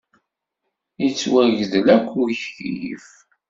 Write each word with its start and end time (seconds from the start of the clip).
Da 0.95 1.01
yettwagdel 1.05 1.85
akk 1.95 2.09
ukeyyef. 2.23 3.09